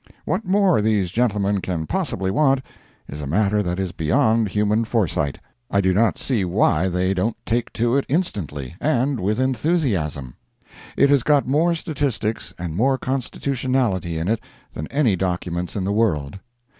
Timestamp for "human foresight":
4.49-5.39